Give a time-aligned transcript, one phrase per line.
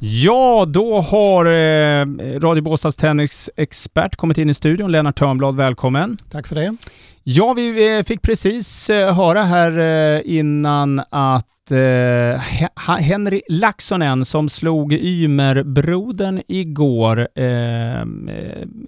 [0.00, 2.06] Ja, då har eh,
[2.40, 4.92] Radio Båstads tennisexpert kommit in i studion.
[4.92, 6.16] Lennart Törnblad, välkommen.
[6.30, 6.76] Tack för det.
[7.22, 14.48] Ja, vi eh, fick precis eh, höra här eh, innan att eh, Henri Laxonen som
[14.48, 18.04] slog Ymerbrodern igår eh,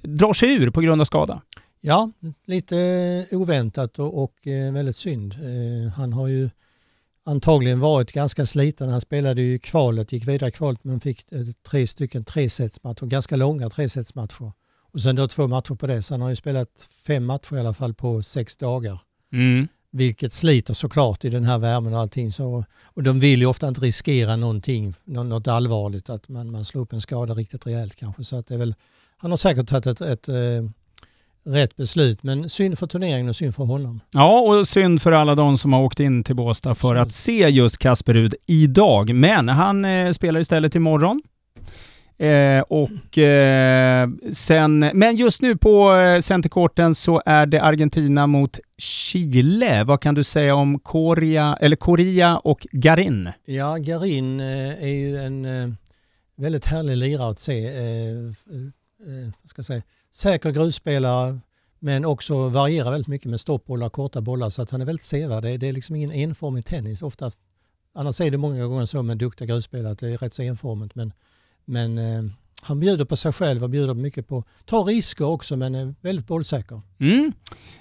[0.02, 1.42] drar sig ur på grund av skada.
[1.80, 2.11] Ja,
[2.46, 2.77] lite
[3.30, 4.34] oväntat och, och
[4.72, 5.34] väldigt synd.
[5.96, 6.50] Han har ju
[7.25, 8.89] antagligen varit ganska sliten.
[8.89, 11.27] Han spelade ju kvalet, gick vidare i kvalet men fick
[11.69, 14.52] tre stycken tresetsmatcher, ganska långa tresetsmatcher.
[14.92, 16.02] Och sen då två matcher på det.
[16.02, 18.98] Så han har ju spelat fem matcher i alla fall på sex dagar.
[19.33, 19.69] Mm.
[19.92, 22.33] Vilket sliter såklart i den här värmen och allting.
[22.33, 26.83] Så, och de vill ju ofta inte riskera någonting, något allvarligt, att man, man slår
[26.83, 28.25] upp en skada riktigt rejält kanske.
[28.25, 28.75] Så att det är väl,
[29.16, 30.70] han har säkert tagit ett, ett, ett eh,
[31.44, 32.22] rätt beslut.
[32.22, 34.00] Men synd för turneringen och synd för honom.
[34.12, 37.48] Ja, och synd för alla de som har åkt in till Båstad för att se
[37.48, 39.14] just Kasper Rud idag.
[39.14, 41.22] Men han eh, spelar istället imorgon.
[42.18, 48.58] Eh, och eh, sen, men just nu på eh, centerkorten så är det Argentina mot
[48.78, 49.84] Chile.
[49.84, 53.28] Vad kan du säga om Korea, eller Korea och Garin?
[53.44, 55.75] Ja, Garin eh, är ju en eh,
[56.36, 57.69] väldigt härlig lirare att se.
[59.06, 61.41] Eh, ska jag säga, säker grusspelare
[61.79, 65.05] men också varierar väldigt mycket med stoppbollar och korta bollar så att han är väldigt
[65.05, 65.43] sevärd.
[65.43, 67.03] Det, det är liksom ingen enformig tennis.
[67.03, 67.31] Ofta,
[67.95, 70.95] annars är det många gånger så med duktiga grusspelare att det är rätt så enformigt
[70.95, 71.12] men
[71.65, 72.23] men eh,
[72.62, 76.27] han bjuder på sig själv och bjuder mycket på, tar risker också men är väldigt
[76.27, 76.81] bollsäker.
[77.01, 77.33] Mm.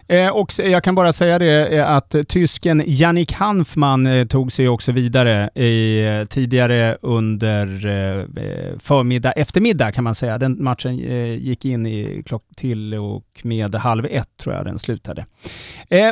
[0.09, 4.69] Eh, och jag kan bara säga det eh, att tysken Jannik Hanfman eh, tog sig
[4.69, 10.37] också vidare i, eh, tidigare under eh, eh, förmiddag, eftermiddag kan man säga.
[10.37, 10.97] Den matchen
[11.37, 15.25] gick in i klock till och med halv ett tror jag den slutade.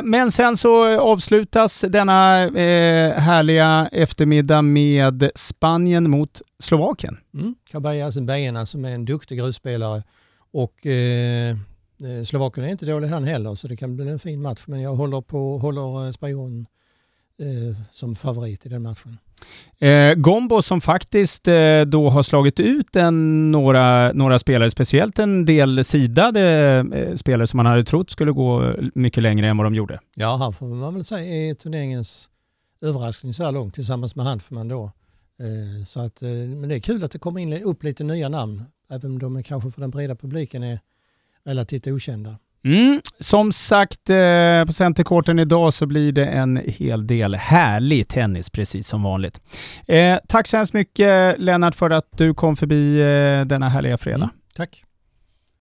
[0.04, 2.36] men sen så avslutas denna
[3.16, 7.16] härliga eftermiddag med Spanien mot Slovakien.
[7.34, 7.54] Mm.
[7.70, 10.02] Kabaja Zembejena som är en duktig grusspelare
[10.52, 10.86] och
[12.26, 14.94] Slovakien är inte dålig han heller så det kan bli en fin match men jag
[14.94, 16.66] håller på håller eh, Spanien
[17.40, 19.18] eh, som favorit i den matchen.
[19.78, 25.44] Eh, Gombo som faktiskt eh, då har slagit ut en, några, några spelare, speciellt en
[25.44, 26.42] del sidade
[26.94, 30.00] eh, spelare som man hade trott skulle gå mycket längre än vad de gjorde.
[30.14, 32.30] Ja, han får man väl säga är turneringens
[32.80, 34.92] överraskning så här långt tillsammans med Hanfman då.
[35.40, 38.28] Eh, så att, eh, men det är kul att det kommer in upp lite nya
[38.28, 40.80] namn, även om de kanske för den breda publiken är
[41.48, 42.36] relativt okända.
[42.64, 48.50] Mm, som sagt, eh, på centerkorten idag så blir det en hel del härlig tennis,
[48.50, 49.40] precis som vanligt.
[49.86, 54.16] Eh, tack så hemskt mycket Lennart för att du kom förbi eh, denna härliga fredag.
[54.16, 54.84] Mm, tack.